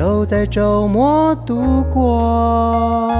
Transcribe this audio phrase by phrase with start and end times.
[0.00, 3.12] 都在周末度过，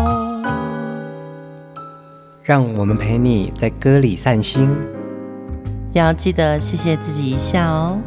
[2.43, 4.67] 让我们陪你在歌里散心，
[5.93, 8.01] 要记得谢谢自己一下哦。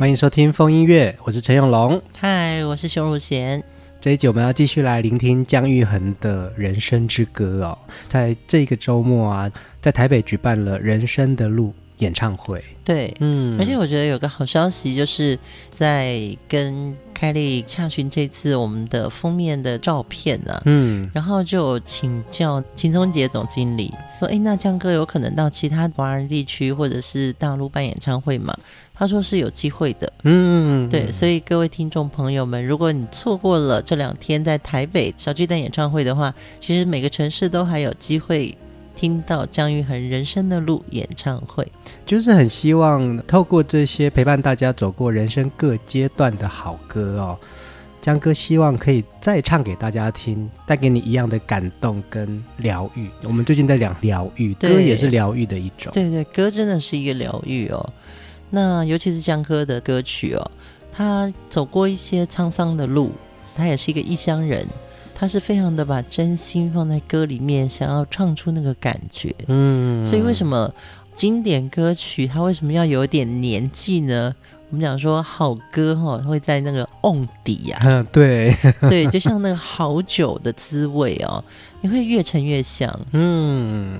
[0.00, 3.62] 欢迎收听风音乐，我是陈永龙，嗨，我是熊汝贤。
[4.00, 7.78] 这一集我们要继续来聆听姜育恒的人生之歌哦。
[8.08, 11.68] 在这个周末啊，在台北举办了《人生的路》
[11.98, 15.38] 演唱会，对，嗯，而且我觉得有个好消息，就是
[15.70, 28.54] 在跟凯莉洽询这次我们的封面的照片呢、啊，嗯，然后就请教秦松杰总经理说，哎，那江哥有可能到其他华人地区或者是大陆办演唱会吗？
[28.98, 38.56] 他说是有机会的，嗯，对，所以各位听众朋友们，如果你错过了这两天在台北小巨蛋演唱会的话，其实每个城市都还有机会。
[38.96, 41.70] 听到姜育恒《人生的路》演唱会，
[42.06, 47.38] 就是很希望透过这些陪伴大家走过人生各阶段的好歌哦，
[48.00, 53.08] 江哥希望可以再唱给大家听，带给你一样的感动跟疗愈。
[53.22, 55.92] 我们最近在讲疗愈，歌也是疗愈的一种。
[55.92, 57.92] 对对，歌真的是一个疗愈哦。
[58.48, 60.50] 那尤其是江哥的歌曲哦，
[60.90, 63.12] 他走过一些沧桑的路，
[63.54, 64.66] 他也是一个异乡人。
[65.18, 69.34] 他是非常的把真心放在歌里面，想要唱出那个感觉。
[69.48, 70.70] 嗯，所以为什么
[71.14, 74.34] 经典歌曲它为什么要有点年纪呢？
[74.68, 77.80] 我们讲说好歌哈、哦，会在那个瓮底啊。
[77.82, 78.54] 嗯，对
[78.90, 81.42] 对，就像那个好酒的滋味哦，
[81.80, 82.94] 你会越陈越香。
[83.12, 83.98] 嗯，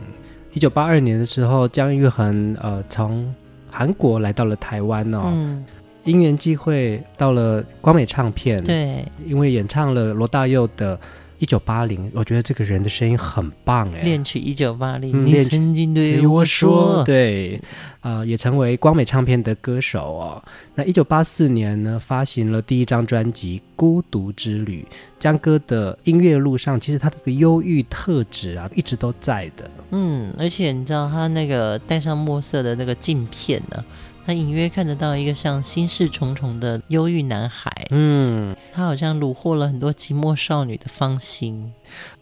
[0.53, 3.34] 一九八二年的时候，姜育恒呃从
[3.71, 5.22] 韩国来到了台湾哦。
[5.32, 5.65] 嗯
[6.06, 10.97] 因缘际会到了光美唱片，对，因为演唱了罗大佑的
[11.39, 14.00] 《一九八零》，我觉得这个人的声音很棒哎。
[14.00, 17.61] 恋曲《一九八零》，你曾经对我说，对，
[18.00, 20.43] 啊、呃，也成为光美唱片的歌手哦。
[20.77, 24.87] 那一九八四年呢，发行了第一张专辑《孤独之旅》。
[25.19, 29.69] 江歌的音乐路上，其实他这个忧郁特质啊，一直都在的。
[29.91, 33.84] 嗯，而且你知道他那个戴上墨色的那个镜片呢？
[34.26, 41.72] 他隐约看得到一个像心事重重的忧郁男孩，嗯，他好像虏获了很多寂寞少女的芳心。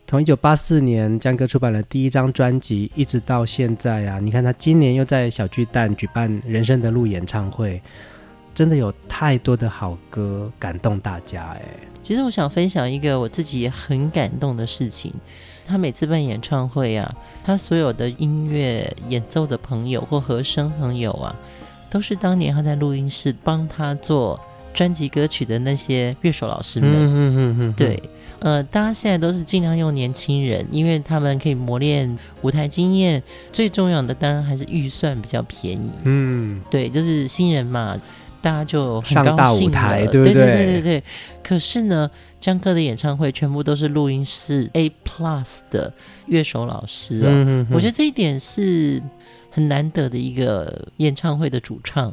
[0.07, 7.81] 从一九八四年江哥出版了第一张专辑，一直到现在啊，你看他今年又在小巨蛋举办《人生的路》演唱会，
[8.55, 11.63] 真的有太多的好歌感动大家哎。
[12.03, 15.11] 其实我想分享一个我自己也很感动的事情，
[15.65, 21.35] 他每次办演唱会啊，他所有的音乐演奏的朋友或和声朋友啊。
[21.95, 24.39] 都是当年他在录音室帮他做
[24.75, 26.91] 专辑歌曲的那些乐手老师们。
[26.91, 27.75] 嗯嗯嗯嗯。
[27.75, 28.03] 对，
[28.41, 33.23] 呃，大家现在都是尽量用年轻人，因为他们可以磨练舞台经验。
[33.53, 35.93] 最重要的当然还是预算比较便宜。
[36.03, 37.97] 嗯，对，就是新人嘛，
[38.43, 39.27] 大家就很高兴了。
[39.27, 40.35] 上大舞台，对对？
[40.35, 41.03] 对对对。
[41.45, 42.11] 可是呢，
[42.41, 45.93] 江哥的演唱会全部都是录音室 A Plus 的
[46.27, 47.29] 乐手老师哦。
[47.29, 47.67] 嗯嗯。
[47.71, 49.01] 我觉得这一点是。
[49.55, 52.13] 很难得的一个演唱会的主唱，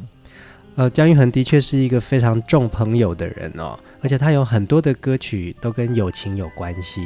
[0.76, 7.02] 呃，姜育恒的确是一个非常重朋友的人哦，而且他有很多的歌曲都跟友情有关系，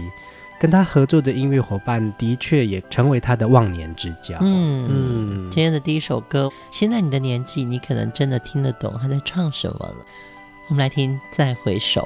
[0.60, 4.38] 跟他合作的音乐伙伴的确也成为他的忘年之交。
[4.42, 9.96] 嗯嗯，今天的第一首歌，现在你的年纪，你可能真的听得懂他在唱什么了。
[10.68, 12.06] 我们来听《再回首》。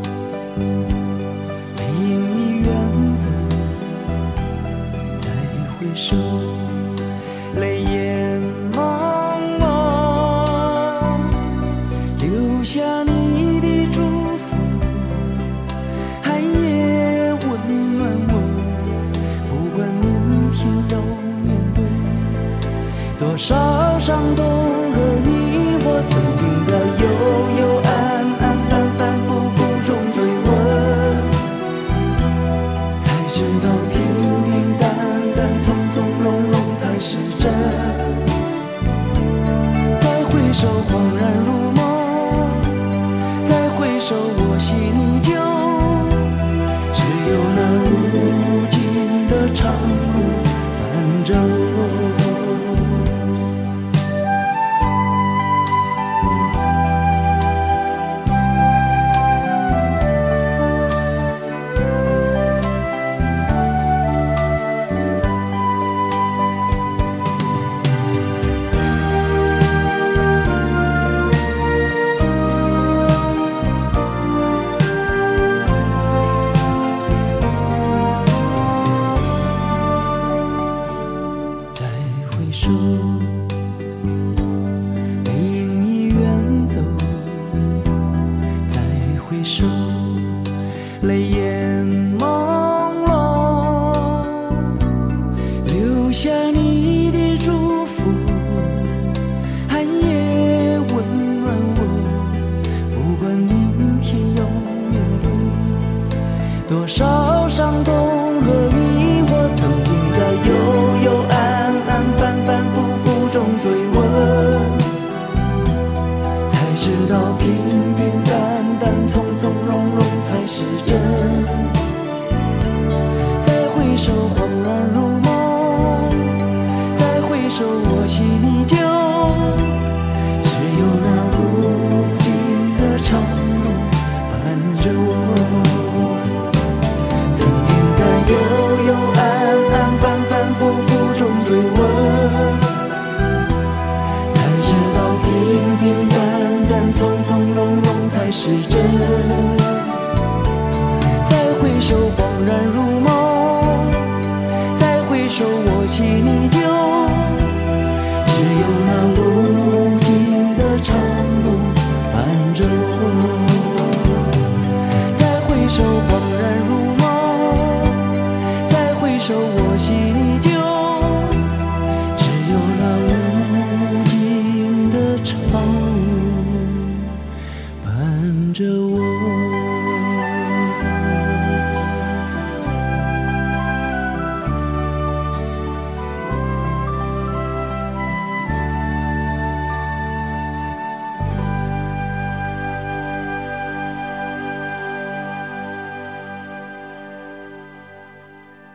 [0.57, 2.69] 背影已远
[3.17, 3.29] 走，
[5.17, 5.29] 再
[5.79, 6.15] 回首，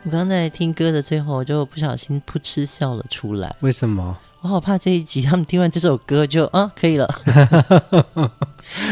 [0.07, 3.53] 我刚在听歌的最后，我就不小心噗嗤笑了出来。
[3.59, 4.17] 为什么？
[4.41, 7.13] 我好怕这一集他们听完这首歌就啊可以了，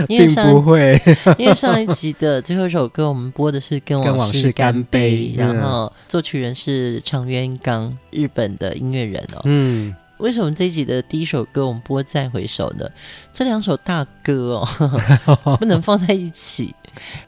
[0.09, 1.01] 因为并上不会。
[1.39, 9.43] 因为上一集的最后一首歌我们播的是《跟跟往事干杯然后作曲人是长渊刚，日本的音乐人哦。
[9.45, 12.91] 嗯，为什么这一集的第一首歌我们播《再回首》呢？
[13.33, 14.67] 这两首大歌哦，
[15.61, 16.75] 不能放在一起。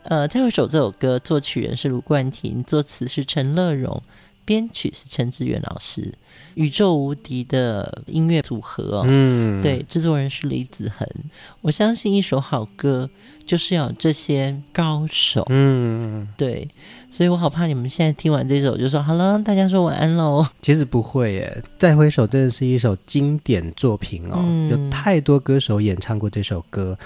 [0.02, 4.02] 呃，《再回首》这首歌作曲人是卢冠廷，作词是陈乐融，
[4.44, 6.12] 编曲是陈志远老师，
[6.54, 9.04] 宇宙无敌的音乐组合哦。
[9.06, 11.08] 嗯，对，制作人是李子恒。
[11.62, 13.10] 我相信一首好歌
[13.44, 15.44] 就是要这些高手。
[15.50, 16.68] 嗯，对，
[17.10, 20.46] 所以我好怕你们现在听完这首就说好了，大家说晚安喽。
[20.62, 26.96] 其实不会耶，《再回首》真的是一首经典作品哦，嗯有太多歌手演唱过这首歌。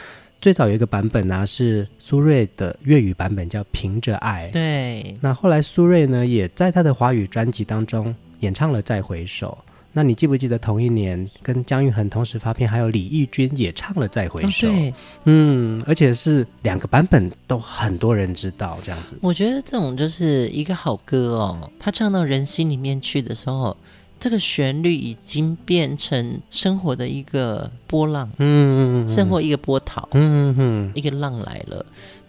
[0.41, 4.49] 最早有一个版本啊，是苏芮的粤语版本，叫《凭着爱》。
[4.53, 9.59] 对，那后来苏芮呢，也在他的华语专辑当中演唱了《再回首》。
[9.93, 14.69] 那你记不记得同一年跟姜育恒同时发片，还有李翊君也唱了《再回首》？
[14.71, 14.95] 哦，对，
[15.25, 19.19] 嗯，而且是两个版本都很多人知道，这样子。
[19.21, 23.77] 我觉得这种就是一个好歌哦，他唱到人心里面去的时候，
[24.21, 31.85] 这个旋律已经变成生活的一个波浪，嗯，生活一个波涛，嗯嗯一个浪来了。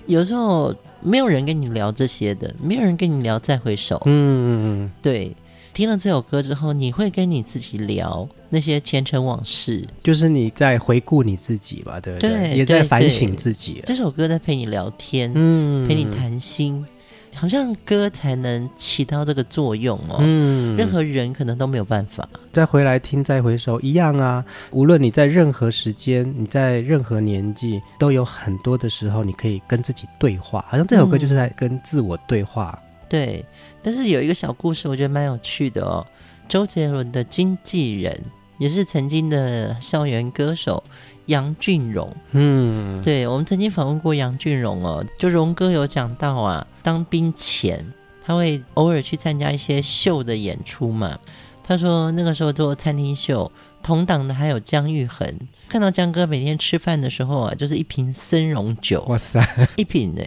[0.08, 5.36] 有时候没有人跟你聊这些的，没有人跟你聊再回首，嗯嗯，对。
[5.74, 12.30] 听了这首歌之后，你会跟你自己聊那些前尘往事，就是你在回顾你自己吧，对不对？
[12.30, 13.82] 对也在反省自己。
[13.86, 16.86] 这首歌在陪你聊天，嗯，陪你谈心，
[17.42, 20.18] 好像歌才能起到这个作用哦。
[20.20, 22.30] 嗯，任何人可能都没有办法。
[22.54, 24.46] 再回来听，再回首一样啊。
[24.70, 30.64] 无论你在任何时间，你在任何年纪，都有很多的时候，你可以跟自己对话。
[30.68, 32.80] 好像这首歌就是在跟自我对话。
[32.80, 33.46] 嗯、对。
[33.82, 36.06] 但是有一个小故事，我觉得蛮有趣的哦。
[36.48, 38.16] 周杰伦的经纪人
[38.60, 40.84] 也是曾经的校园歌手
[41.32, 42.14] 杨俊荣。
[42.34, 47.84] 嗯，对，我们曾经访问过杨俊荣哦，就荣哥有讲到啊，当兵前
[48.24, 51.18] 他会偶尔去参加一些秀的演出嘛。
[51.64, 53.52] 他说那个时候做餐厅秀。
[53.84, 55.28] 同档的还有姜育恒，
[55.68, 59.42] 看到姜哥每天吃饭的时候啊，就是一瓶森荣酒，哇塞，
[59.76, 60.22] 一瓶呢。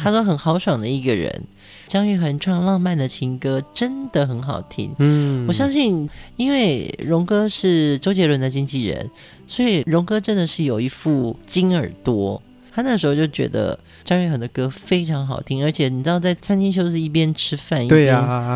[0.00, 1.42] 他说很豪爽的一个人。
[1.88, 9.10] 姜育恒唱浪漫的情歌真的很好听，嗯，我相信，因为荣哥是周杰伦的经纪人，
[9.46, 12.40] 所以荣哥真的是有一副金耳朵。
[12.76, 18.12] 他那时候就觉得张玉恒的歌非常好听，而且你知道，在餐厅秀是一边吃饭一边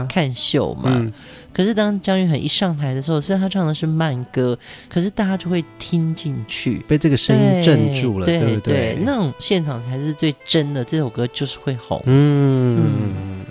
[0.08, 0.90] 看秀嘛。
[0.94, 1.12] 嗯
[1.50, 4.56] 可是当张玉恒一上台的时候，虽然他唱的是慢歌，
[4.88, 8.94] 可是大家就会听进去，被这个声音镇住了，对，对不对？
[8.94, 12.00] 对，那种现场才是最真的，这首歌就是会红。
[12.06, 13.44] 嗯，嗯，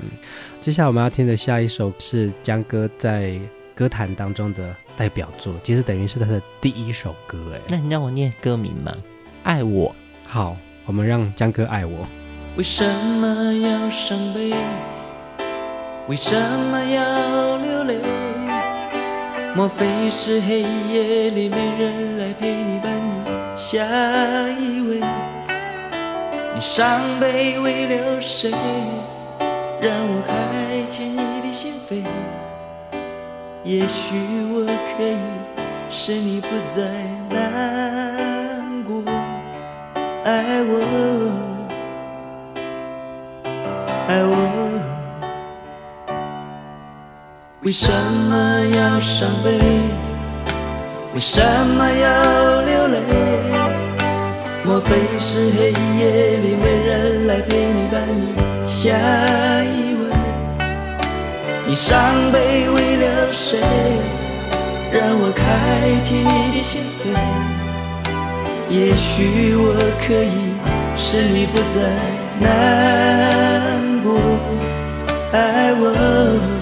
[0.62, 3.38] 接下来我们要听的下一首是江哥在
[3.76, 7.38] 歌坛当中的代表作，其实等于是他的第一首歌。
[7.54, 8.92] 哎，那你让我念歌名吗？
[9.44, 9.96] 爱我。
[10.26, 12.06] 好，我们让江哥爱我。
[12.58, 12.84] 为什
[13.22, 14.52] 么要伤悲？
[16.08, 18.00] 为什么要流泪？
[19.56, 23.14] 莫非是黑夜里没人来陪你伴你
[23.56, 23.84] 下
[24.60, 25.00] 一位？
[26.56, 28.52] 你伤悲为了谁？
[29.80, 30.34] 让我开
[33.68, 34.16] 也许
[34.54, 35.18] 我可以
[35.90, 36.88] 使你不再
[37.30, 39.04] 难过。
[40.24, 40.72] 爱我，
[44.08, 44.34] 爱我。
[47.60, 48.34] 为什么
[48.74, 49.60] 要伤悲？
[51.14, 51.42] 为什
[51.76, 52.98] 么要流泪？
[54.64, 58.34] 莫非是黑夜里没人来陪你伴你
[58.66, 58.94] 下
[59.66, 59.87] 一位？
[61.68, 63.60] 你伤悲为了谁？
[64.90, 67.12] 让我开启你的心扉。
[68.70, 70.54] 也许我可以
[70.96, 71.82] 使你不再
[72.40, 74.18] 难过。
[75.34, 76.57] 爱我。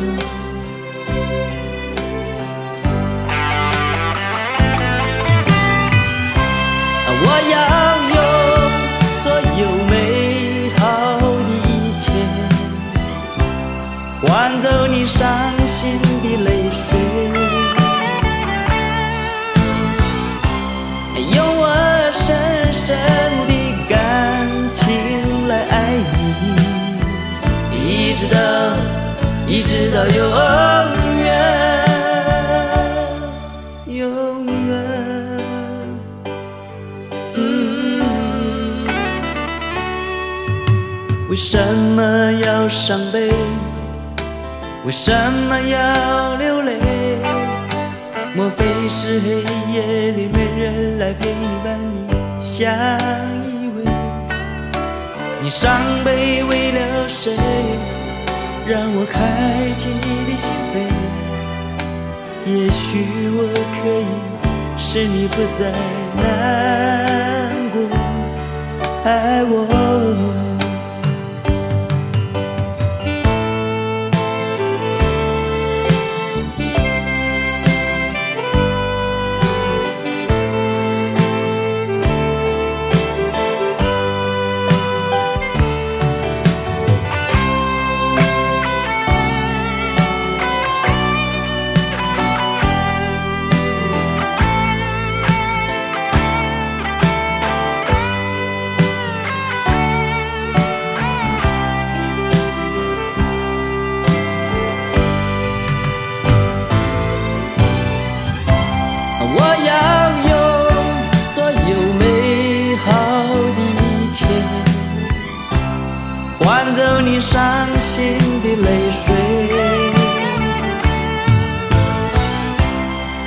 [15.06, 15.30] 伤
[15.68, 16.98] 心的泪水，
[21.36, 21.64] 用我
[22.12, 22.36] 深
[22.74, 22.98] 深
[23.48, 23.52] 的
[23.88, 23.96] 感
[24.74, 25.94] 情来爱
[27.72, 28.40] 你，一直到，
[29.48, 30.18] 一直到永
[31.24, 31.26] 远，
[33.86, 34.70] 永远。
[37.36, 38.02] 嗯，
[41.30, 41.60] 为什
[41.96, 42.02] 么
[42.44, 43.32] 要伤悲？
[44.86, 46.78] 为什么要流泪？
[48.36, 52.72] 莫非是黑夜里没人来陪你伴你相
[53.42, 53.90] 依偎？
[55.42, 55.72] 你伤
[56.04, 57.36] 悲为了谁？
[58.68, 60.78] 让我开启你的心扉。
[62.46, 63.42] 也许我
[63.74, 64.06] 可以
[64.78, 65.72] 使你不再
[66.22, 66.24] 难
[67.72, 67.82] 过。
[69.04, 69.95] 爱我。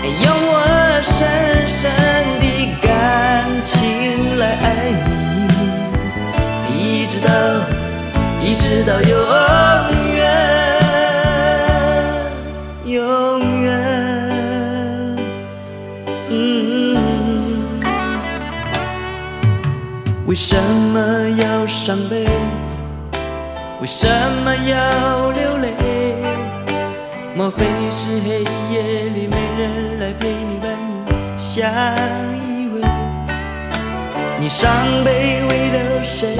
[0.02, 0.56] 用我
[1.02, 1.26] 深
[1.66, 1.90] 深
[2.40, 2.44] 的
[2.82, 2.86] 感
[3.64, 4.66] 情来爱
[6.68, 6.70] 你
[7.02, 7.28] 一直到
[8.40, 9.10] 一直到永
[10.14, 10.18] 远
[12.84, 13.66] 永远。
[16.30, 16.32] 嗯
[20.26, 20.98] 为什么
[21.40, 22.26] 要伤悲？
[23.80, 24.06] 为什
[24.44, 25.57] 么要流
[27.38, 28.42] 莫非是黑
[28.74, 31.70] 夜里没人来陪你，伴你相
[32.36, 32.84] 依偎，
[34.40, 34.68] 你伤
[35.04, 36.36] 悲为了谁？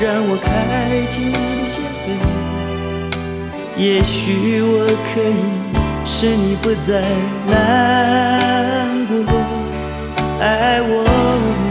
[0.00, 2.16] 让我开启你的心扉，
[3.76, 5.44] 也许我可以
[6.06, 7.02] 使你不再
[7.46, 9.34] 难过。
[10.40, 11.67] 爱我。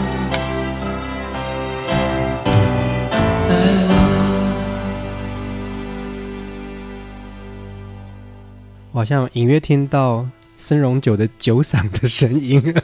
[8.92, 10.26] 我好像隐约听到。
[10.60, 12.74] 森荣酒的酒嗓的声音，因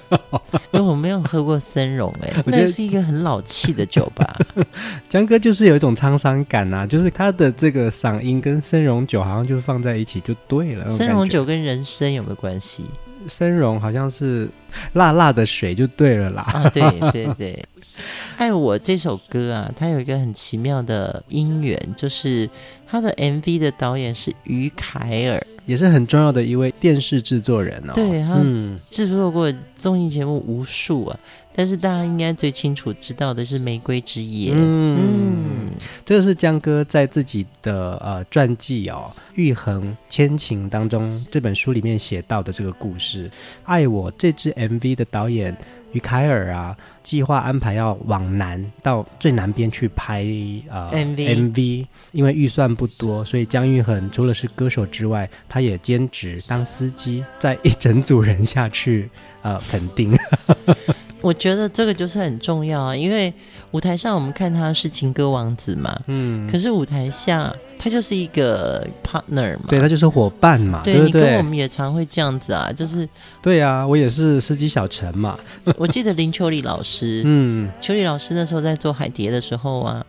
[0.70, 4.32] 为我没有喝过森荣，哎，那是一个很老气的酒吧。
[5.08, 10.88] 江哥就是有一种沧桑感呐、啊，就是他的这个嗓音跟森荣酒好像就放在一起就对了。
[10.88, 12.84] 森荣酒跟人参有没有关系？
[13.26, 14.48] 森荣好像是
[14.92, 16.42] 辣辣的水就对了啦。
[16.42, 17.64] 啊，对对对。
[18.36, 22.48] 爱 我这首歌啊，它有一个很奇妙的因缘，就是
[22.94, 25.44] 它的 MV 的导演是于凯尔。
[25.66, 27.92] 也是很重要的一位电视制作人哦。
[27.92, 28.40] 对，他
[28.90, 31.18] 制作过综艺节目无数啊，
[31.54, 34.52] 但是大家应该最清楚知道的是《玫瑰之夜》。
[34.56, 35.70] 嗯，嗯，
[36.04, 43.30] 这个是江哥在自己的呃传记哦《玉衡千情》当中这本书里面写到的这个故事。
[43.64, 45.56] 爱我这支 MV 的导演。
[45.92, 50.24] 于凯尔啊，计划安排要往南到最南边去拍
[50.68, 59.08] 呃 MV MV，因为预算不多，所以江玉恒除了是歌手之外，他也兼职当司机，在一整组人下去
[59.42, 60.12] 呃 垦丁。
[61.24, 63.32] 我觉得这个就是很重要啊，因为
[63.70, 73.08] 舞台上我们看他是情歌王子嘛，嗯，可是舞台下他就是一个 partner 嘛，对，他就是伙伴嘛，对，对，对，你跟我们也常会这样子啊，就是
[73.40, 75.38] 对啊，我也是司机小陈嘛，
[75.78, 80.04] 我记得林秋离老师， 嗯，秋离老师那时候在做海蝶的时候啊，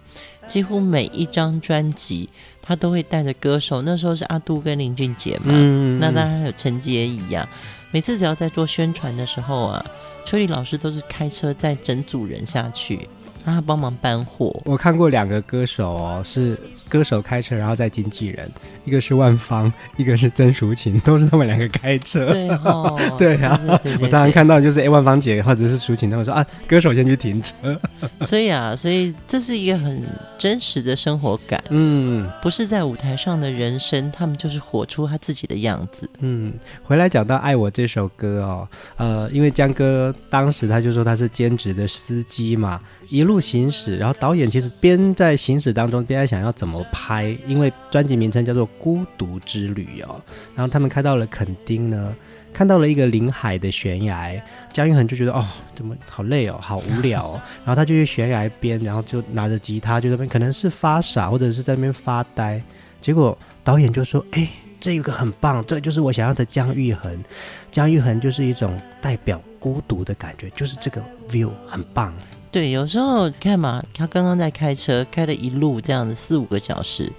[0.45, 2.27] 几乎每一张专辑
[2.61, 7.47] 他都会带着歌手，那时候是阿杜跟林俊杰嘛，嗯，那当然还有陈洁仪啊，
[7.91, 9.85] 每次只要在做宣传的时候啊。
[10.25, 13.07] 秋丽老师都是开车载整组人下去，
[13.45, 14.59] 让他帮忙搬货。
[14.65, 18.49] 我看过两个歌手哦，是歌手开车，然后在经纪人。
[18.83, 22.25] 一个是万芳，一个是曾淑琴，都是他们两个开车。
[22.31, 23.59] 对哦， 对啊，
[24.01, 27.79] 我常常看到就是哎，万芳姐或者是淑琴他们说啊，歌手先去停车。
[28.21, 30.03] 所以啊，所以这是一个很
[30.37, 31.63] 真实的生活感。
[31.69, 36.07] 嗯，不是在舞台上的人生，他们就是活出他自己的样子。
[36.19, 36.53] 嗯，
[36.83, 42.79] 回来讲到《爱我》这首歌哦，呃，因为江哥当时他就说他是兼职的司机嘛，
[43.09, 48.69] 一路行驶，然后导演其实边在行驶当中边在想要怎么拍，因为专辑名称叫做。
[48.77, 50.21] 孤独之旅哦，
[50.55, 52.15] 然后他们开到了垦丁呢，
[52.53, 54.39] 看到了一个临海的悬崖，
[54.71, 55.43] 姜育恒就觉得哦，
[55.75, 62.61] 怎么好累哦，好无聊哦， 然后他就去悬崖边，然后就拿着吉他就在那边，可能是发傻或者是在那边发呆，
[63.01, 64.47] 结果导演就说：“哎，
[64.79, 67.23] 这个很棒，这就是我想要的姜育恒。
[67.71, 72.13] 姜育恒就是一种代表孤独的感觉，就是这个 view 很棒。”
[72.55, 77.11] 对，有时候看嘛，他刚刚在开车，开了一路这样子四五个小时，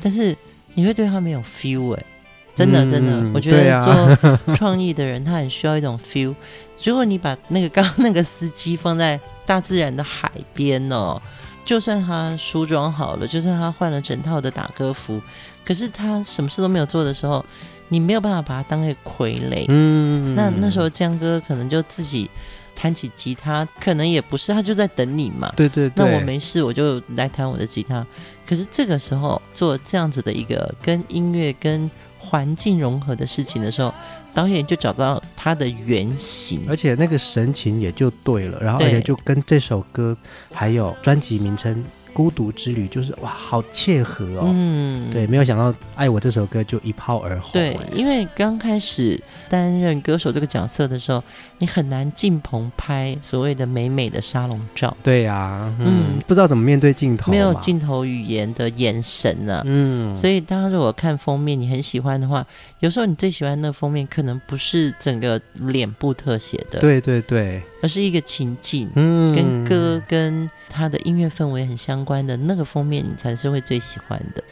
[0.00, 0.36] 但是。
[0.76, 2.06] 你会对他没有 feel 哎、欸，
[2.52, 3.94] 真的真的，嗯、我觉得做
[4.56, 6.34] 创意的人他很需要一种 feel。
[6.82, 11.22] 如果你把那个 刚刚那个司机放在大自然的海边哦，
[11.62, 15.22] 就算他梳妆好了，就算他换了整套的打歌服，
[15.64, 17.44] 可是他什么事都没有做的时候，
[17.88, 19.66] 你没有办法把他当个傀儡。
[19.68, 22.28] 嗯，那那时候江哥可能就自己。
[22.74, 25.52] 弹起吉他，可能也不是，他就在等你嘛。
[25.56, 26.04] 对对对。
[26.04, 28.06] 那我没事，我就来弹我的吉他。
[28.46, 33.92] 可是这个时候做这样子的一个跟音乐、跟环境融合的事情的时候。
[34.34, 40.16] 导演就找到他的原型，而且那个神情也就对了，然后而且就跟这首歌
[40.52, 41.72] 还有专辑名称
[42.14, 44.46] 《孤独之旅》就是哇，好切合哦。
[44.48, 47.50] 嗯，对，没有想到《爱我》这首歌就一炮而红。
[47.52, 51.22] 对，因为刚开始担任歌手这个角色的时候，
[51.58, 54.96] 你很难进棚拍所谓的美美的沙龙照。
[55.02, 59.62] 对呀、啊，嗯，嗯，不知道怎么面对镜头，没有镜头语言的眼神呢、啊。
[59.66, 62.46] 嗯，所以大家如果看封面你很喜欢的话，
[62.78, 74.42] 有时候你最喜欢那封面可能不是整个脸部特写的，对对对，而是一个情境，嗯，跟歌跟他的音乐氛围很相关的那个封面，你才是会最喜欢的。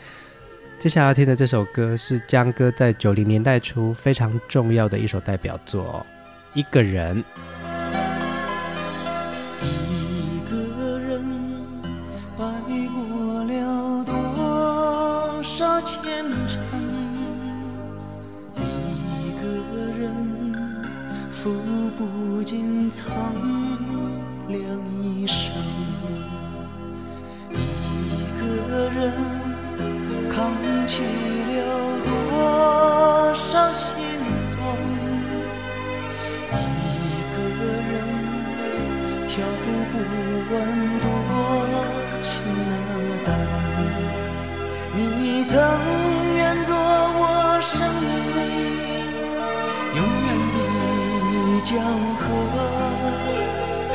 [0.79, 6.05] 接下来要听的这首歌是江歌在九零年代初非常重要的一首代表作，
[6.59, 7.17] 《一个人》。
[9.63, 11.23] 一个人
[12.37, 12.45] 摆
[12.89, 16.03] 过了多少前
[16.47, 16.61] 尘。
[21.31, 21.51] 抚
[21.99, 23.13] 不尽苍
[24.53, 24.63] 亮
[25.03, 25.51] 一生，
[27.51, 27.57] 一
[28.39, 28.43] 个
[28.91, 29.01] 人
[30.29, 30.53] 扛
[30.87, 31.03] 起
[31.49, 31.51] 了
[32.05, 33.97] 多少心
[34.37, 34.53] 酸，
[36.53, 36.55] 一
[37.33, 37.37] 个
[37.91, 37.91] 人
[39.27, 39.33] 跳
[39.65, 39.91] 不
[40.53, 40.55] 完
[41.01, 41.05] 多
[42.21, 42.29] 情
[42.69, 42.71] 的
[43.25, 43.31] 淡，
[44.95, 45.01] 你
[45.47, 45.53] 曾
[46.37, 48.41] 愿做我生命里。
[51.65, 51.79] 江
[52.19, 52.27] 河，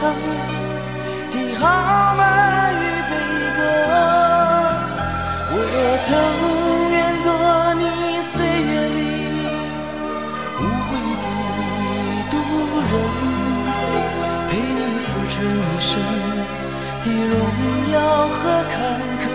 [0.00, 1.62] 的豪
[2.16, 2.20] 迈
[2.72, 3.12] 与悲
[3.56, 3.60] 歌。
[5.50, 5.54] 我
[6.06, 6.08] 曾
[6.92, 7.26] 愿做
[7.74, 7.82] 你
[8.22, 8.30] 岁
[8.62, 9.00] 月里
[10.58, 10.88] 无悔
[11.22, 11.26] 的
[12.30, 12.32] 渡
[12.90, 12.92] 人，
[14.48, 15.90] 陪你浮沉一生
[17.04, 17.32] 的荣
[17.92, 17.96] 耀
[18.28, 18.38] 和
[18.70, 18.76] 坎
[19.22, 19.26] 坷。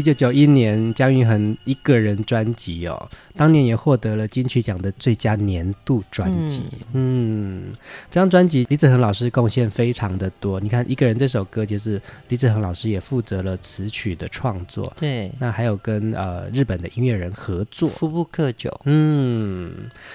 [0.00, 6.62] 一九九一年，姜育恒一个人专辑哦，当年也获得了金曲奖的最佳年度专辑。
[6.94, 7.76] 嗯，嗯，
[8.10, 10.58] 这张专辑李子恒老师贡献非常的多。
[10.58, 14.90] 你看，一个人这首歌就是李子恒老师也负责了词曲的创作。
[14.96, 18.74] 对，那还有跟呃日本的音乐人合作，服部克久。
[18.86, 19.70] 嗯，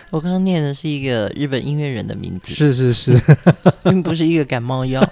[0.09, 3.15] 我刚刚念的是一个日本音乐人的名字，是是是，
[3.85, 5.07] 并不是一个感冒药。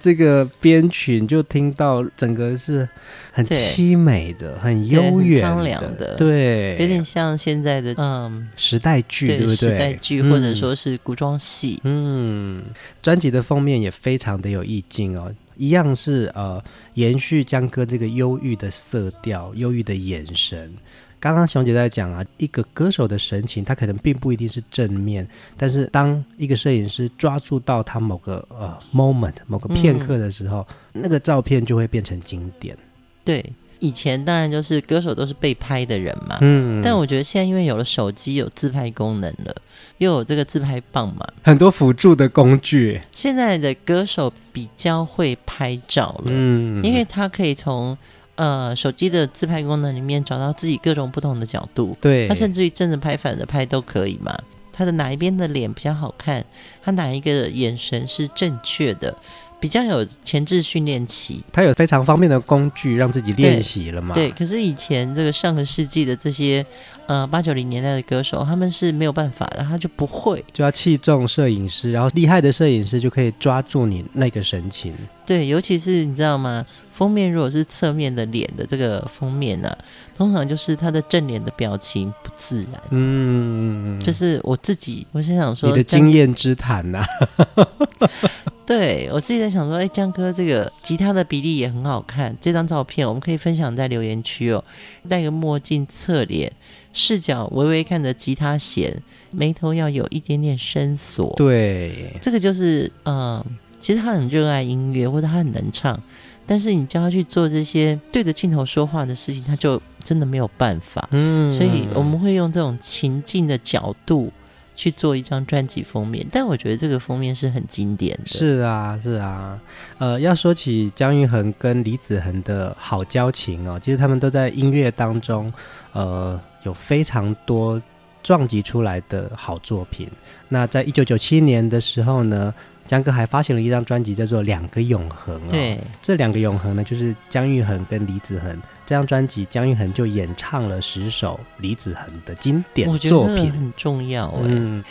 [0.00, 2.88] 这个编曲就听到整个是
[3.32, 9.56] 很凄美的，很悠远的，苍凉的，对，有点像现在的嗯时代剧，对，对不对？
[9.56, 11.80] 时代剧或者说是古装戏。
[11.84, 12.62] 嗯，
[13.02, 16.62] 专辑的封面也非常的有意境哦，一样是呃
[16.94, 20.72] 延续江歌这个忧郁的色调、忧郁的眼神。
[21.20, 25.26] 刚刚熊姐在讲啊，一个歌手的神情，他可能并不一定是正面，
[25.56, 32.76] 但是当一个摄影师抓住到他某个呃 moment 某个片刻的时候，嗯，那个照片就会变成经典。
[33.24, 33.44] 对，
[33.80, 39.54] 以前当然就是歌手都是被拍的人嘛，嗯，但我觉得现在因为有了手机，有自拍功能了，
[39.98, 47.98] 又有这个自拍棒嘛，很多辅助的工具，现在的歌手比较会拍照了，嗯，因为他可以从。
[48.38, 54.32] 呃，手机的自拍功能里面找到自己各种不同的角度，对，它甚至于正着拍、反着拍都可以嘛。
[54.72, 56.44] 他的哪一边的脸比较好看，
[56.80, 59.12] 他哪一个眼神是正确的。
[59.60, 64.14] 比较有前置训练期，他有非常方便的工具让自己练习了嘛？
[64.14, 66.64] 对，可是以前这个上个世纪的这些
[67.08, 74.94] 呃八九零年代的歌手，他们是没有办法的，他就不会，就要器重摄影师，然后厉害的摄影师就可以抓住你那个神情。
[75.24, 76.64] 对，尤其是你知道吗？
[76.92, 79.78] 封面如果是侧面的脸的这个封面呢、啊，
[80.14, 82.82] 通常就是他的正脸的表情不自然。
[82.90, 87.68] 嗯，就是我自己，我是想说你的经验之谈呐、啊。
[88.66, 92.36] 对，我自己在想说，哎，江哥这个吉他的比例也很好看。
[92.38, 94.62] 这张照片我们可以分享在留言区哦。
[95.08, 96.52] 戴个墨镜，侧脸，
[96.98, 98.92] 视角微微看着吉他弦，
[99.30, 101.32] 眉头要有一点点深锁。
[101.36, 103.40] 对，这个就是，嗯，
[103.78, 105.96] 其实他很热爱音乐，或者他很能唱，
[106.44, 111.08] 但是你叫他去做这些对着镜头说话的事情，他就真的没有办法。
[111.12, 114.32] 嗯，所以我们会用这种情境的角度。
[114.78, 118.26] 去做一张专辑封面，但我觉得这个封面是很经典的。
[118.28, 119.58] 是啊，是啊，
[119.98, 125.52] 呃，要说起姜育恒跟李子恒的好交情哦，其实他们都在音乐当中，
[125.92, 127.80] 呃，有非常多
[128.22, 130.08] 撞击出来的好作品。
[130.48, 132.52] 那在一九九七年的时候呢，
[132.84, 135.50] 江哥还发行了一张专辑，叫做《两个永恒》哦。
[135.50, 138.50] 对，这两个永恒呢，就是姜育恒跟李子恒
[138.86, 144.32] 这张专辑，姜育恒就演唱了十首李子恒的经典作品，很重要。
[144.42, 144.82] 嗯，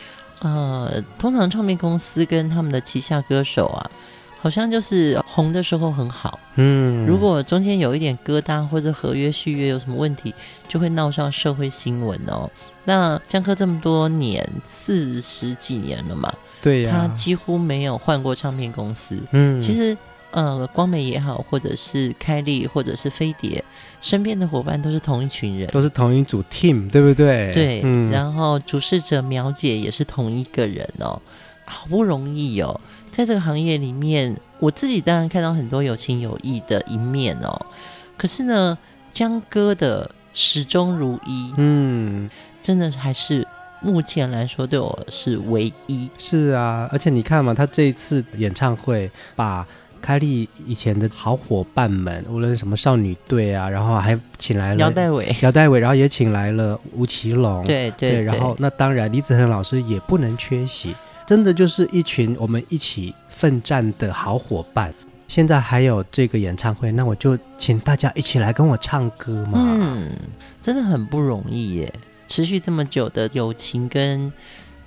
[0.42, 3.90] 呃，通常唱片公司跟他们的旗下歌手啊，
[4.40, 6.40] 好像就是红的时候很好。
[6.56, 10.34] 嗯，如果中间有一点疙瘩或者合约续约有什么问题，
[10.68, 12.50] 就会闹上社会新闻哦。
[12.86, 16.34] 那江科这么多年，四十几年了嘛。
[16.62, 19.20] 对呀、啊，他几乎没有换过唱片公司。
[19.32, 19.96] 嗯，其实，
[20.32, 23.64] 呃，光美也好，或者是开利，或者是飞碟，
[24.02, 27.54] 身边的伙伴都是同一群人，都是同一组 team，对不对？
[27.54, 28.10] 对，嗯。
[28.12, 31.22] 然后主事者苗姐也是同一个人哦，
[31.66, 32.82] 好不容易哦，
[33.18, 37.66] 在这个行业里面，我自己当然看到很多有情有义的一面哦。
[38.16, 38.78] 可是呢，
[39.10, 42.30] 江哥的始终如一，嗯，
[42.62, 43.48] 真的还是。
[43.82, 46.08] 目前来说，对我是唯一。
[46.20, 49.66] 是啊，而且你看嘛，他这一次演唱会把
[50.00, 60.96] 开立以前的好伙伴们，无论什么少女队啊，然后还请来了姚代伟，姚代伟，然后也请来了吴奇隆，对对，对，然后那当然李子恒老师也不能缺席，
[61.28, 64.94] 真的就是一群我们一起奋战的好伙伴。
[65.28, 69.60] 现在还有这个演唱会，那我就请大家一起来跟我唱歌嘛。
[69.62, 70.10] 嗯，
[70.62, 71.94] 真的很不容易耶。
[72.30, 74.32] 持续这么久的友情跟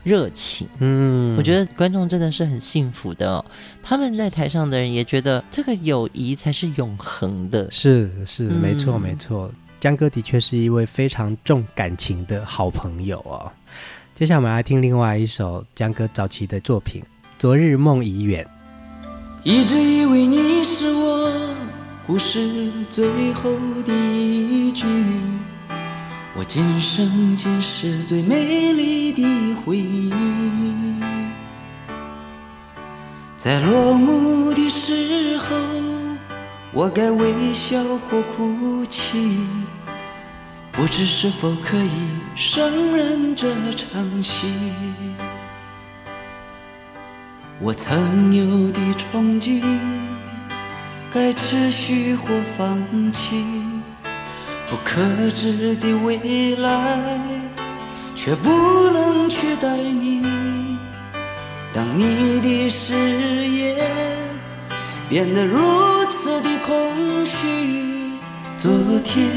[0.02, 3.44] 热情，嗯，我觉得观众真的是很幸福的哦。
[3.82, 7.70] 他们在台上的人也觉得这个友谊才是永恒的。
[7.70, 9.52] 是是，没错没错。
[9.78, 13.52] 江哥的确是一位非常重感情的好朋友哦。
[14.20, 17.00] 接下来我们来听另外一首姜哥早期的作品
[17.38, 18.46] 《昨日梦已远》。
[19.44, 21.56] 一直以为你是我
[22.06, 23.50] 故事最后
[23.82, 24.84] 的一句。
[26.36, 30.12] 我今生今世最美丽的回忆，
[33.38, 35.56] 在落幕的时候，
[36.74, 39.38] 我该微笑或哭泣，
[40.72, 41.90] 不知是否可以
[42.34, 44.46] 胜任这场戏。
[47.60, 49.62] 我曾有的憧憬，
[51.12, 53.44] 该持续或放弃。
[54.70, 55.02] 不可
[55.34, 57.20] 知的未来，
[58.14, 60.22] 却不能取代你。
[61.74, 63.76] 当你的誓言
[65.08, 67.46] 变得如此的空虚，
[68.56, 68.72] 昨
[69.04, 69.28] 天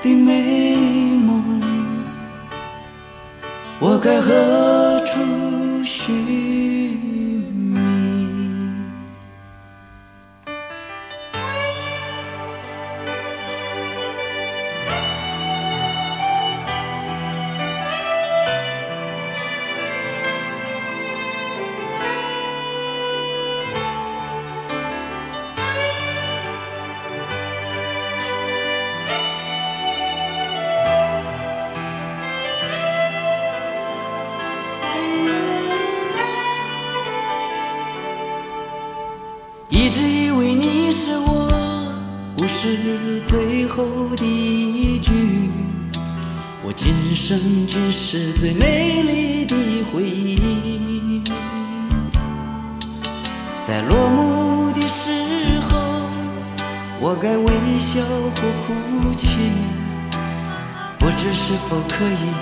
[0.00, 0.76] 的美
[1.26, 1.60] 梦，
[3.80, 6.47] 我该何处寻？
[61.88, 62.37] 可以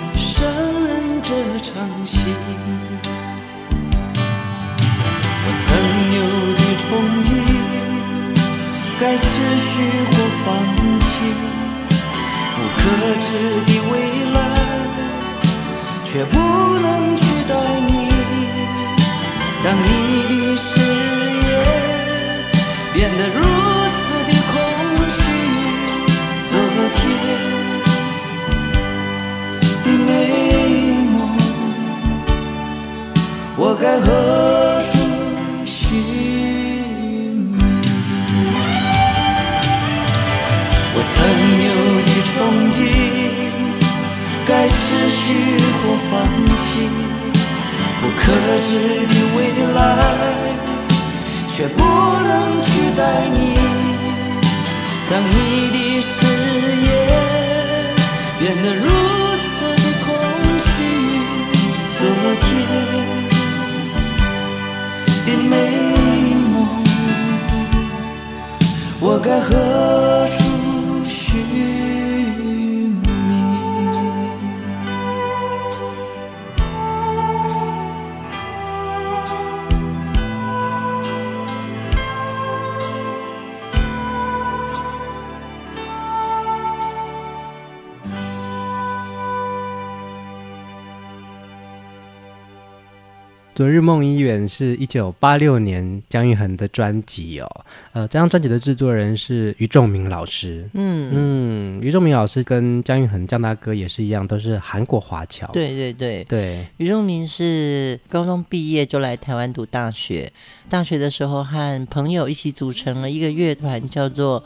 [93.77, 100.67] 日梦已远是一九八六年姜育恒的专辑哦，呃，这张专辑的制作人是于仲明老师。
[100.73, 105.45] 嗯嗯，于仲明老师跟姜育恒姜大哥也是一样，都是韩国华侨。
[105.51, 110.31] 对对对对，于仲明是高中毕业就来台湾读大学，
[110.67, 114.43] 大学的时候和朋友一起组成了一个乐团，叫做。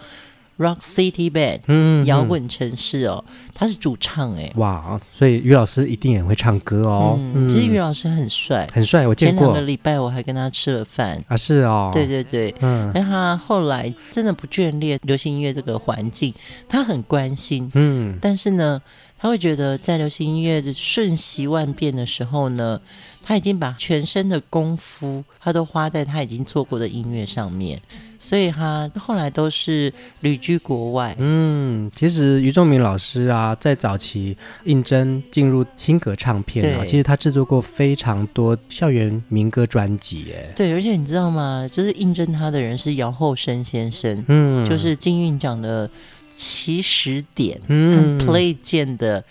[0.62, 7.20] Rock City Band，嗯，摇滚城市哦，他是主唱哎，哇，所以于老师一定也会唱歌哦。
[7.34, 9.46] 嗯，其实于老师很帅，很帅，我见过。
[9.46, 11.24] 前两个礼拜我还跟他吃了饭。
[11.28, 16.34] 啊，是哦，对对对，嗯，那他后来真的不眷恋流行音乐这个环境，
[16.70, 18.80] 他很关心，嗯，但是呢，
[19.22, 22.82] 他会觉得在流行音乐的瞬息万变的时候呢，
[23.22, 27.80] 他已经把全身的功夫，他都花在他已经做过的音乐上面。
[28.18, 31.16] 所以他后来都是旅居国外。
[31.20, 40.34] 嗯，其实于仲明老师啊，在早期应征进入新格唱片啊，其实他制作过非常多校园民歌专辑。
[40.36, 41.68] 哎，对，而且你知道吗？
[41.72, 45.90] 就是应征他的人是姚厚生先生，嗯，就是金韵奖的
[46.36, 49.24] 起始点，嗯，Play 键的。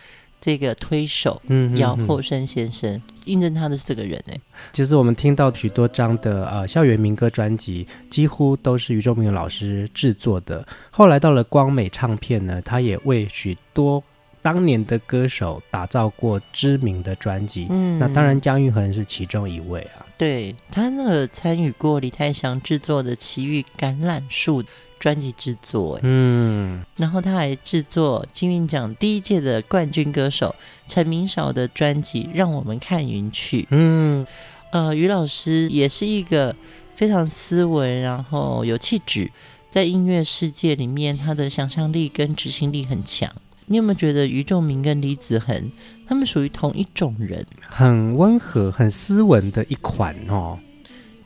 [0.42, 4.40] 这个推手，嗯，姚厚生先生印证他的是这个人哎。
[4.72, 10.66] 其实我们听到许多张的呃校园民歌专辑，几乎都是于仲明老师制作的。
[10.90, 14.02] 后来到了光美唱片呢，他也为许多
[14.40, 17.66] 当年的歌手打造过知名的专辑。
[17.68, 20.06] 嗯，那当然姜育恒是其中一位啊。
[20.16, 24.62] 对，他那个参与过李泰祥制作的《奇遇橄榄树》。
[25.00, 30.54] 专辑制作，嗯，然后他还制作金韵奖第一届的冠军歌手
[30.86, 34.26] 陈明绍的专辑《让我们看云去》，嗯，
[34.72, 36.54] 呃，于老师也是一个
[36.94, 39.32] 非常斯文，然后有气质，
[39.70, 43.26] 在音乐世界里面，他的想象力跟执行力很强。
[43.66, 45.72] 你有没有觉得于仲明跟李子恒
[46.06, 47.46] 他们属于同一种人？
[47.66, 50.58] 很温和、很斯文的一款哦。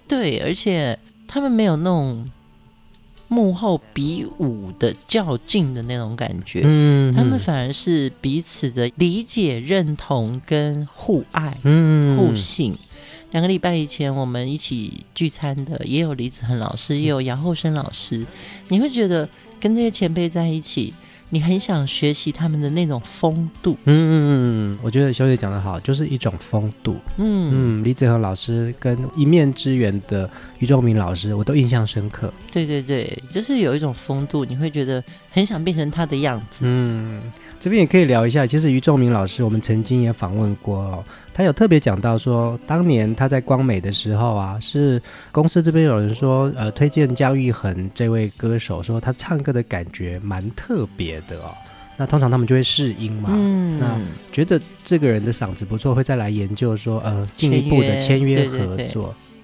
[0.06, 2.30] 对，而且他们没有那种。
[3.28, 12.76] 幕后比武的较劲的那种感觉，嗯，他们反而是彼此的理解、认同跟互爱、嗯，互信。
[13.32, 18.24] 两个礼拜以前我们一起聚餐的，也有李子恒老师，也有杨厚生老师。
[18.68, 20.94] 你会觉得跟这些前辈在一起，
[21.34, 24.14] 你很想学习他们的那种风度，嗯嗯
[24.76, 30.30] 嗯，我觉得小姐讲得好，就是一种风度，嗯嗯，李子恒老师跟一面之缘的
[30.60, 32.32] 于仲明老师，我都印象深刻。
[32.52, 37.20] 对对对，就是有一种风度，你会觉得很想变成他的样子，嗯。
[37.58, 41.04] 这边也可以聊一下，其实于仲明老师，我们曾经也访问过哦，
[41.34, 51.52] 他有特别讲到说，当年他在光美的时候啊，是公司这边有人说，呃，推荐姜育恒这位歌手，说他唱歌的感觉蛮特别的哦。
[51.96, 53.98] 那通常他们就会试音嘛，嗯，那
[54.32, 58.66] 觉得这个人的嗓子不错，会再来研究说，呃，进一步的签约合作。
[58.66, 58.86] 对对对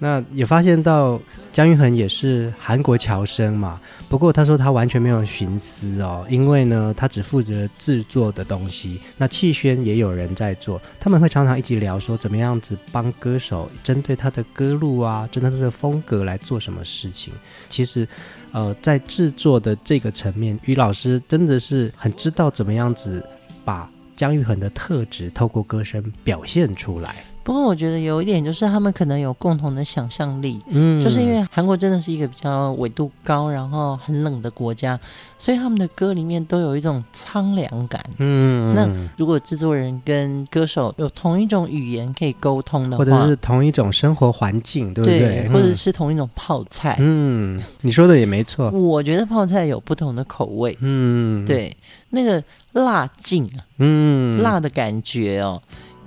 [0.03, 1.21] 那也发现到
[1.53, 3.79] 姜育恒也是韩国侨生嘛，
[4.09, 17.35] 不过他说他完全没有寻思哦，因为呢，他只负责制作的东西，那气宣也有人在做，他们会常常一起聊说怎么样子帮歌手针对他的歌路啊，针对他的风格来做什么事情。
[17.69, 18.09] 其实，
[18.53, 23.23] 呃，在制作的这个层面，于老师真的是很知道怎么样子
[23.65, 23.87] 把。
[24.17, 27.25] 姜育恒的特质透过歌声表现出来。
[27.51, 34.97] 不过我觉得有一点就是他们可能有共同的想象力，嗯，就是因为韩国真的是一个比较纬度高，然后很冷的国家，
[35.37, 38.01] 所以他们的歌里面都有一种苍凉感。
[38.19, 45.19] 嗯，那如果制作人跟歌手有同一种语言可以沟通的话，或者是同一种生活环境，对不对？
[45.19, 46.99] 对，或者是同一种泡菜。
[47.01, 48.71] 嗯，你说的也没错。
[48.71, 50.79] 我觉得泡菜有不同的口味。
[50.83, 51.77] 嗯，对，
[52.11, 52.41] 那个
[52.75, 55.61] 辣劲啊，嗯，辣的感觉哦。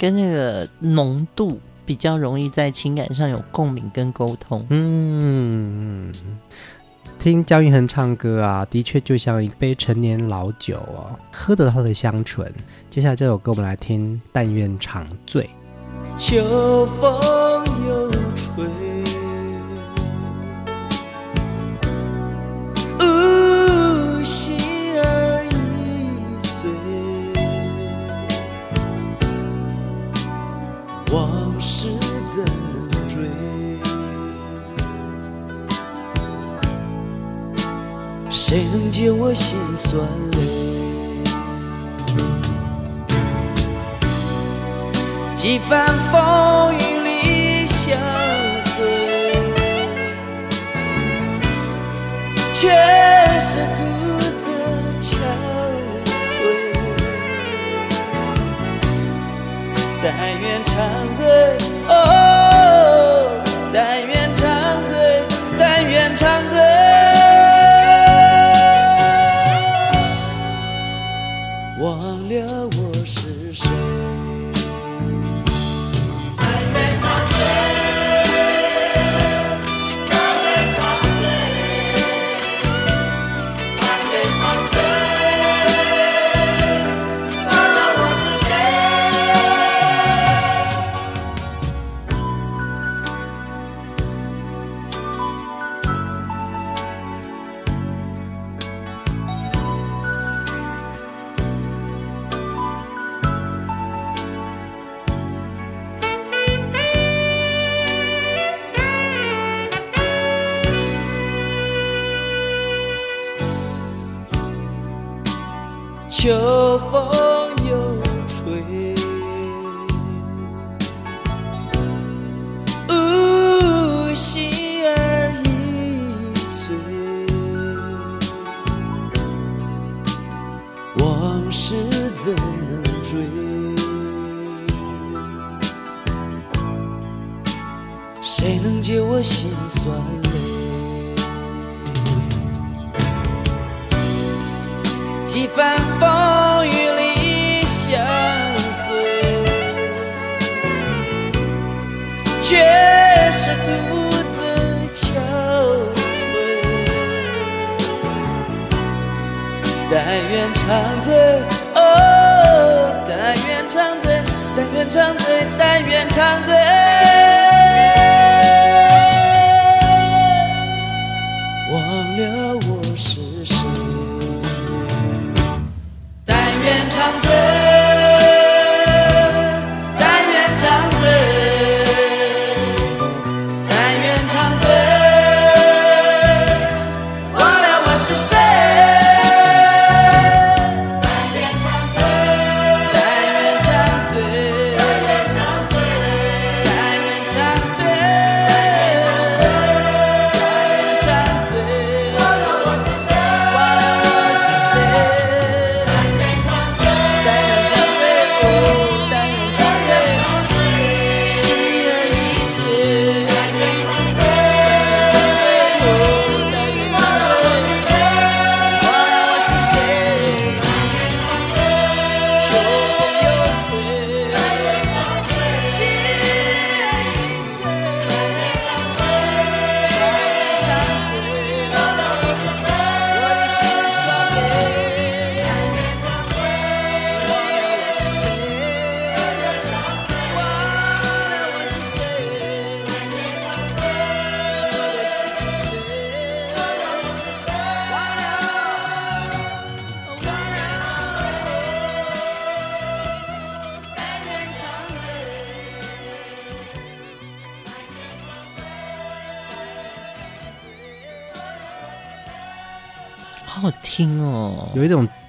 [0.03, 4.65] 跟那个浓度比较容易在情感上有共鸣跟沟通。
[4.69, 6.13] 嗯，
[7.17, 12.53] 听姜云恒唱歌啊，的确就像一杯陈年老酒哦，喝得到它的香醇。
[12.89, 15.49] 接下来这首歌，我们来听《但愿长醉》。
[16.17, 18.65] 秋风又吹，
[38.53, 39.99] 谁能解我心酸
[40.33, 40.37] 泪？
[45.33, 47.97] 几番风雨里相
[48.61, 48.85] 随，
[52.53, 52.69] 却
[53.41, 53.81] 是独
[54.37, 54.51] 自
[55.01, 55.17] 憔
[56.21, 56.21] 悴。
[60.03, 60.05] 但
[60.39, 60.77] 愿长
[61.15, 61.25] 醉，
[61.87, 61.91] 哦，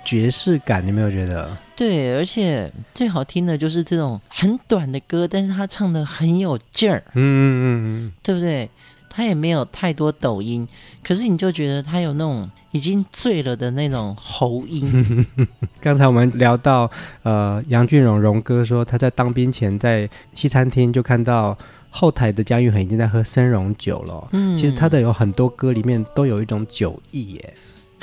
[0.05, 1.57] 爵士感，你没有觉得？
[1.75, 8.69] 对，而且最好听的就是这种很短的歌，但是他唱的很有劲儿，嗯嗯嗯，对不对？
[9.17, 10.67] 他也没有太多抖音，
[11.05, 15.25] 可是你就觉得他有那种已经醉了的那种喉音。
[15.81, 16.91] 刚才我们聊到，
[17.23, 21.57] 呃，杨俊荣荣哥说他在当兵前在西餐厅就看到
[21.91, 24.29] 后台的姜育恒已经在喝生荣酒了。
[24.33, 27.55] 嗯，其实他的有很多歌里面都有一种酒意耶。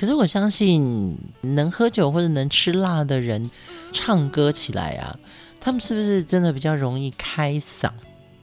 [0.02, 3.52] 可是我相信能喝酒或者能吃辣的人
[3.94, 5.16] 唱歌起来啊，
[5.60, 7.88] 他们是不是真的比较容易开嗓？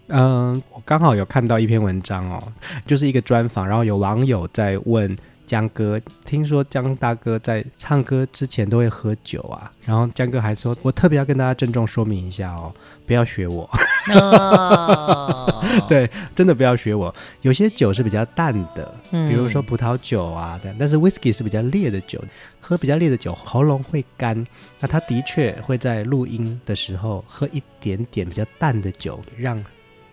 [0.07, 2.41] 嗯，我刚好有看到一篇文章哦，
[2.87, 5.19] 就是一个专访，然后有网友在问
[5.49, 12.71] 姜哥，听说江大哥在唱歌之前都会喝酒啊，然后江哥还说，我特别要跟大家郑重说明一下哦，
[13.07, 13.69] 不要学我，
[15.89, 22.23] 对，真的不要学我，有些酒是比较淡的，比如说葡萄酒啊，但是 whisky 是比较烈的酒，
[22.61, 24.47] 喝比较烈的酒喉咙会干，
[24.79, 29.65] 那他的确会在录音的时候喝一点点比较淡的酒，让。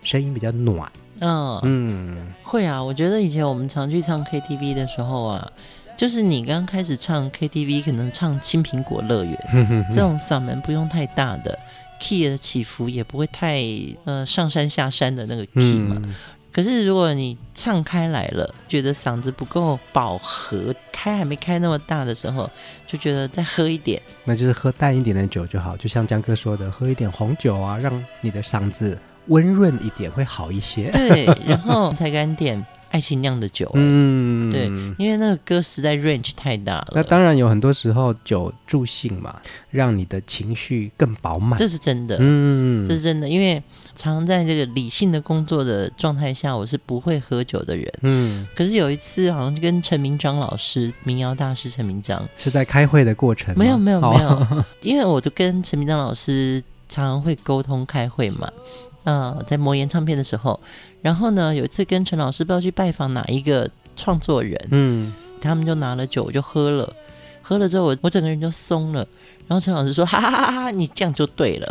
[0.02, 0.88] 声音比较暖，
[1.20, 2.84] 嗯嗯，会啊。
[2.84, 5.52] 我觉得以前我们常去唱 KTV 的时候啊，
[5.98, 9.34] 就是你刚开始唱 KTV，可能唱《青苹果乐园》
[9.94, 11.58] 这种嗓门不用太大的
[12.00, 13.62] key 的起伏，也不会太
[14.04, 15.96] 呃上山下山的那个 key 嘛。
[16.04, 16.14] 嗯、
[16.52, 22.50] 可是如果你唱开来了，觉得嗓子不够饱和，开还没开那么大的时候，
[22.86, 25.78] 就觉得再喝一点，那就是喝淡一点的酒就好。
[25.78, 28.98] 就像江哥说的，喝一点红酒啊，让你的嗓子。
[29.28, 34.68] 温润一点会好一些，对， 然后才敢点爱情酿的酒，嗯，对，
[34.98, 36.88] 因为那个歌实在 range 太大了。
[36.94, 43.28] 那当然有很多时候酒助兴嘛，让你的情绪更饱满，这是真的，嗯，这是真的。
[43.28, 43.62] 因为
[43.96, 48.48] 常在这个理性的工作的状态下，我是不会喝酒的人，嗯。
[48.56, 58.50] 可是有一次，好像跟陈明章老师，民谣大师陈明章是在开会的过程，没有，没有，没有，因为我就跟陈明章老师常常会沟通开会嘛。
[59.06, 60.60] 嗯，在魔岩唱片的时候，
[61.02, 66.94] 然后呢，有一次跟陈老师不知道去拜访哪一个创作人，嗯，他们就拿了酒，我就喝了，
[67.42, 69.08] 喝了之后我我整个人就松了，
[69.48, 71.68] 然后陈老师说，哈哈哈哈，你这样就对了，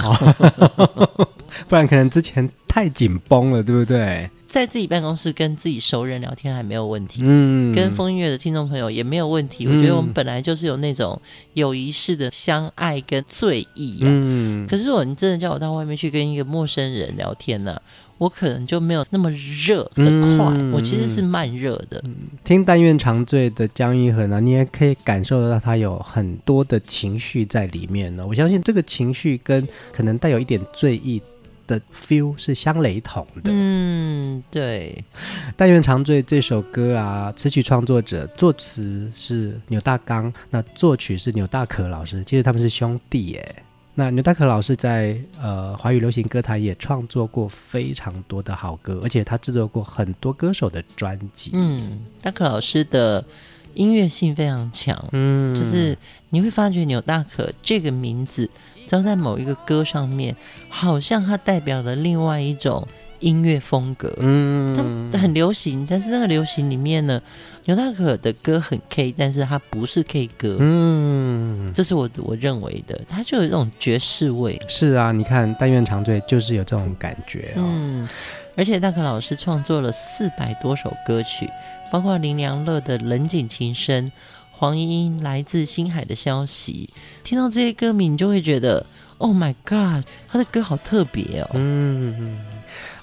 [1.69, 4.31] 不然可能之前太紧绷了，对不对？
[4.55, 9.67] 在自己办公室跟自己熟人聊天还没有问题，嗯，跟风音乐的听众朋友也没有问题。
[9.67, 11.21] 嗯、我觉得我们本来就是有那种
[11.55, 14.07] 友谊式的相爱跟醉意啊。
[14.07, 17.83] 嗯，可是如果你真的叫我到外面去跟一个陌生人聊天呢、啊，
[18.19, 22.01] 我可能就没有那么热的快，嗯、我其实是慢热的。
[22.05, 28.25] 嗯、听但愿长醉的江一恒呢，你也可以感受得到他有很多的情绪在里面呢。
[28.25, 31.21] 我相信这个情绪跟可能带有一点醉意。
[31.67, 33.51] 的 feel 是相雷同的。
[33.53, 35.05] 嗯，对。
[35.57, 42.25] 但愿长醉这首歌啊，词曲创作者、作词是牛大刚，那作曲是牛大可老师。
[42.25, 43.63] 其实他们是兄弟耶。
[43.95, 51.51] 那牛大可老师在呃华语流行歌坛也创作过非常多的好歌，而且他制作过很多歌手的专辑。
[51.55, 53.25] 嗯，大可老师的。
[53.75, 55.99] 音乐性非常强，嗯，就是
[56.31, 58.49] 你会发觉“牛大可”这个名字，
[58.87, 60.35] 只要在某一个歌上面，
[60.69, 62.87] 好像它代表了另外一种
[63.21, 67.21] 音乐风格，嗯，它很流行，但是那个流行里面呢，
[67.65, 74.61] 牛大可的歌很 K，但是它不是 K 歌，嗯，这是我我认为的，它就有这种爵士味。
[74.69, 78.09] 是啊，你看《但愿长醉》就是有这种感觉，哦，嗯，
[78.57, 81.49] 而且大可老师创作了四百多首歌曲。
[81.93, 84.07] 包括林良乐的《冷井情深》，
[84.65, 86.89] 黄莺莺来自星海的消息，
[87.23, 88.87] 听到这些歌名，你就会觉得
[89.19, 91.51] ，Oh my God，他的歌好特别哦。
[91.53, 92.39] 嗯，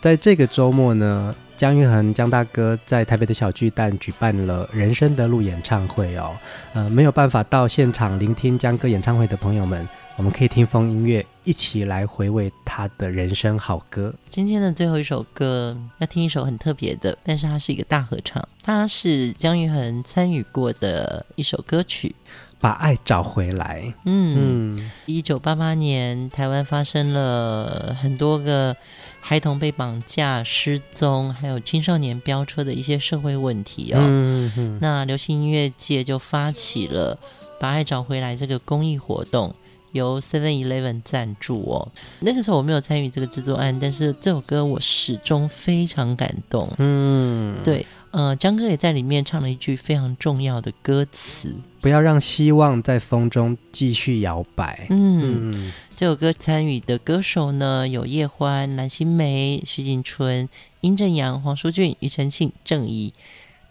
[0.01, 6.35] 在这个周末呢，姜育恒姜大哥在台北的小巨蛋举办了人生的路演唱会哦。
[6.73, 9.87] 呃，没有办法到现场聆听姜哥演唱会的朋友们。
[10.17, 14.13] 我们可以听风音乐，一起来回味他的人生好歌。
[14.29, 22.15] 今天的最后一首歌要听一首很特别的，但是它是一个大合唱，它是姜育恒参与过的一首歌曲，
[22.59, 23.81] 《把爱找回来》。
[24.05, 28.75] 嗯，一九八八年台湾发生了很多个
[29.21, 33.97] 孩童被绑架、失踪，还有青少年飙车的一些社会问题哦。
[34.01, 37.15] 嗯，那流行音乐界就发起了
[37.59, 39.55] 《把爱找回来》这个公益活动。
[39.91, 46.73] 由 Seven Eleven 赞助哦，那个时候我没有参与这个制作案，但是这首歌我始终非常感动。
[46.77, 54.87] 嗯，对，呃，姜哥也在里面唱了一句非常重要的歌词：不要让希望在风中继续摇摆。
[54.89, 60.47] 嗯，嗯，这首歌参与的歌手呢，有叶欢、蓝心湄、徐锦春、
[60.79, 63.13] 殷正阳、黄淑俊、庾澄庆、郑怡、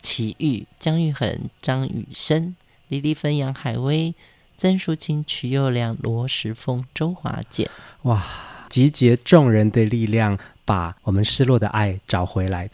[0.02, 2.54] 齐豫、姜育恒、张雨生、
[2.88, 4.14] 李丽芬、杨海威。
[4.60, 7.66] 曾淑清、曲又良、罗时丰、周华健。
[8.02, 8.22] 哇，
[8.68, 10.36] 集结众人的力量，
[10.66, 12.68] 把我们失落的爱找回来。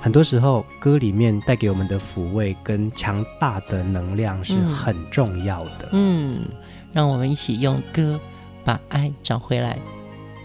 [0.00, 5.90] 很多时候，歌里面带给我们的抚慰跟强大的能量是很重要的。
[5.92, 6.48] 嗯，嗯，
[6.92, 8.18] 让我们一起用歌
[8.64, 9.78] 把爱找回来。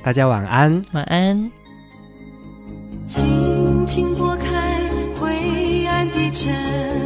[0.04, 1.52] 大家晚安，晚安。
[3.08, 7.03] 轻轻拨开灰暗的尘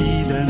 [0.00, 0.49] 你的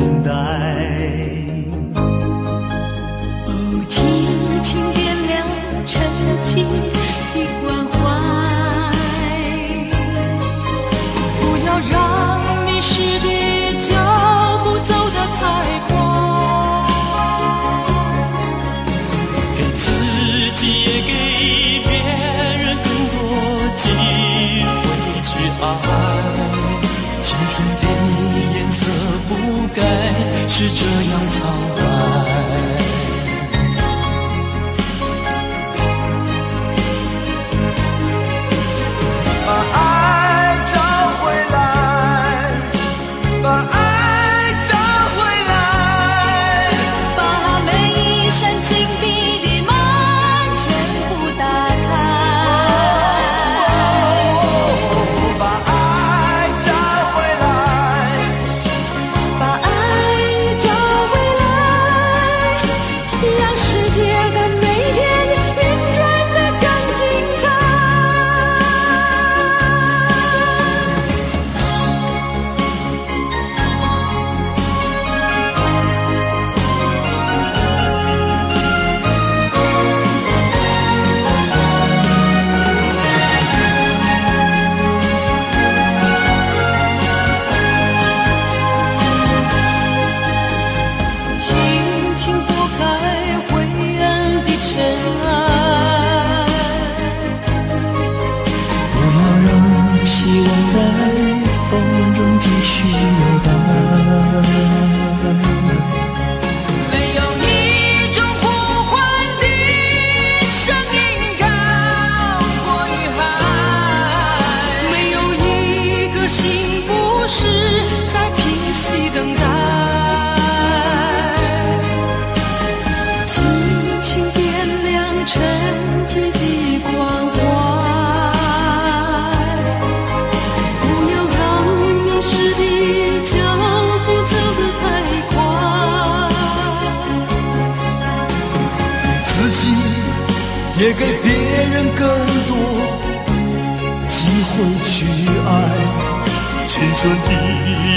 [146.80, 147.28] 青春的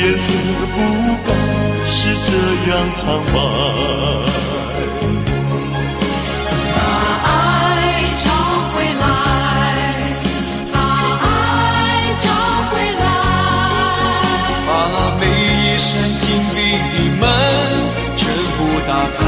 [0.01, 0.25] 颜色
[0.75, 0.77] 不
[1.23, 1.29] 该
[1.89, 2.29] 是这
[2.69, 3.35] 样苍白，
[6.75, 6.77] 把
[7.23, 7.25] 爱
[8.21, 8.25] 找
[8.73, 9.03] 回来，
[10.73, 10.75] 把
[11.21, 11.25] 爱
[12.19, 12.27] 找
[12.71, 13.03] 回来，
[14.67, 14.69] 把
[15.17, 16.21] 每一扇紧
[16.53, 16.57] 闭
[16.97, 17.23] 的门
[18.17, 18.21] 全
[18.57, 19.21] 部打开。